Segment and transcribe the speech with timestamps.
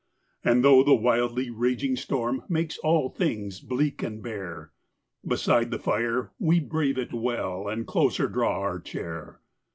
[0.43, 4.71] And, though the wildly raging storm Makes all things bleak and bare,
[5.23, 9.41] Beside the fire we brave it well, And closer draw our chair.